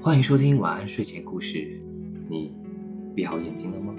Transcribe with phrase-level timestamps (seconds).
[0.00, 1.82] 欢迎收听晚安睡前故事。
[2.30, 2.54] 你
[3.16, 3.92] 闭好眼睛了吗？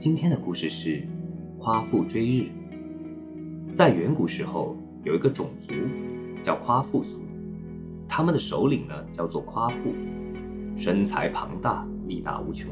[0.00, 1.06] 今天的故事是
[1.60, 2.50] 夸父追日。
[3.72, 5.72] 在远古时候，有一个种族
[6.42, 7.20] 叫夸父族，
[8.08, 9.94] 他们的首领呢叫做夸父，
[10.76, 12.68] 身材庞大，力大无穷。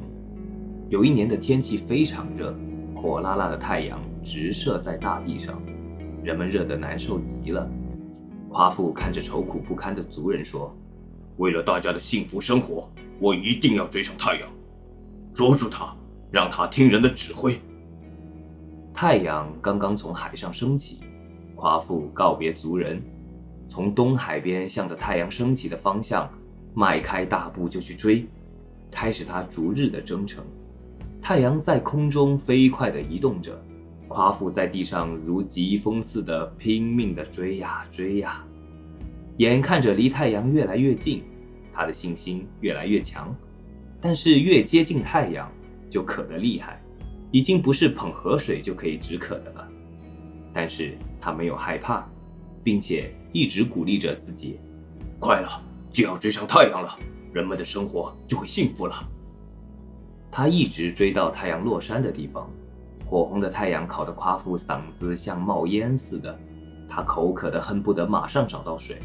[0.89, 2.53] 有一年的天气非常热，
[2.97, 5.63] 火辣辣的太阳直射在大地上，
[6.25, 7.71] 人们热得难受极了。
[8.49, 10.77] 夸父看着愁苦不堪的族人说。
[11.41, 12.87] 为了大家的幸福生活，
[13.19, 14.49] 我一定要追上太阳，
[15.33, 15.97] 捉住它，
[16.31, 17.59] 让它听人的指挥。
[18.93, 20.99] 太阳刚刚从海上升起，
[21.57, 23.03] 夸父告别族人，
[23.69, 26.31] 从东海边向着太阳升起的方向
[26.75, 28.27] 迈开大步就去追，
[28.91, 30.45] 开始他逐日的征程。
[31.23, 33.59] 太阳在空中飞快地移动着，
[34.09, 38.45] 夸父在地上如疾风似的拼命地追呀追呀，
[39.41, 41.23] 眼看着离太阳越来越近。
[41.73, 43.35] 他的信心越来越强，
[43.99, 45.51] 但是越接近太阳
[45.89, 46.79] 就渴得厉害，
[47.31, 49.67] 已经不是捧河水就可以止渴的了。
[50.53, 52.07] 但是他没有害怕，
[52.63, 54.61] 并且一直鼓励着自己
[55.19, 55.49] ：“快了，
[55.91, 56.99] 就要追上太阳了，
[57.33, 58.95] 人们的生活就会幸福了。”
[60.31, 62.47] 他一直追到太阳落山的地方，
[63.07, 66.39] 火红的太阳烤得夸父嗓子像冒烟似的，
[66.87, 68.99] 他口渴得恨不得马上找到水。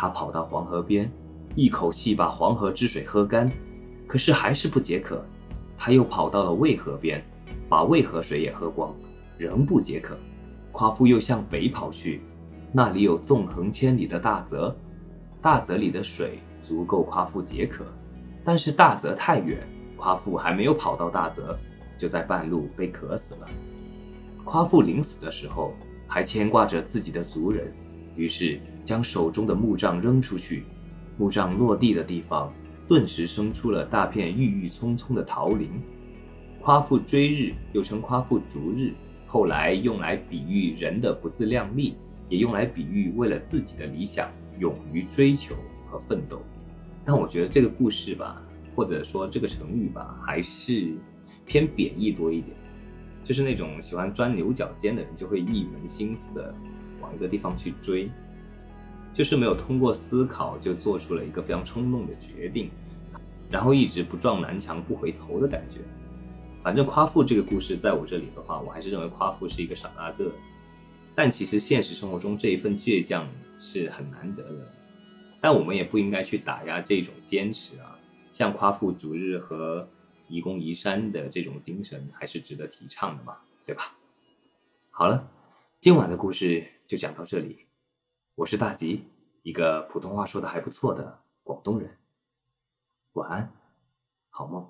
[0.00, 1.12] 他跑到黄河边。
[1.54, 3.52] 一口气把黄河之水喝干，
[4.06, 5.22] 可是还是不解渴。
[5.76, 7.22] 他又跑到了渭河边，
[7.68, 8.96] 把渭河水也喝光，
[9.36, 10.16] 仍不解渴。
[10.72, 12.22] 夸父又向北跑去，
[12.72, 14.74] 那里有纵横千里的大泽，
[15.42, 17.84] 大泽里的水足够夸父解渴。
[18.42, 19.58] 但是大泽太远，
[19.98, 21.58] 夸父还没有跑到大泽，
[21.98, 23.46] 就在半路被渴死了。
[24.46, 25.74] 夸父临死的时候
[26.08, 27.70] 还牵挂着自己的族人，
[28.16, 30.64] 于是将手中的木杖扔出去。
[31.16, 32.52] 木杖落地的地方，
[32.88, 35.70] 顿时生出了大片郁郁葱葱的桃林。
[36.60, 38.92] 夸父追日，又称夸父逐日，
[39.26, 41.94] 后来用来比喻人的不自量力，
[42.28, 45.54] 也用来比喻为了自己的理想勇于追求
[45.90, 46.42] 和奋斗。
[47.04, 48.42] 但我觉得这个故事吧，
[48.74, 50.94] 或者说这个成语吧，还是
[51.46, 52.56] 偏贬义多一点。
[53.24, 56.54] 就是那种喜欢钻牛角尖的人，就会一门心思的
[57.00, 58.10] 往一个地方去追。
[59.12, 62.70] 就是没有通过思考就做出了一个非常冲动的决定，
[63.50, 65.78] 然后一直不撞南墙不回头的感觉。
[66.62, 70.30] 反正夸父这个故事在我这里的话，我还是认为夸父是一个傻大个。
[71.14, 73.26] 但其实现实生活中这一份倔强
[73.60, 74.72] 是很难得的，
[75.40, 77.98] 但我们也不应该去打压这种坚持啊。
[78.30, 79.88] 像夸父逐日和
[80.28, 83.96] 移公移山的这种精神，还是值得提倡的嘛，对吧？
[84.90, 85.28] 好了，
[85.80, 87.66] 今晚的故事就讲到这里。
[88.40, 89.04] 我是大吉，
[89.42, 91.98] 一个普通话说的还不错的广东人。
[93.12, 93.52] 晚安，
[94.30, 94.66] 好梦。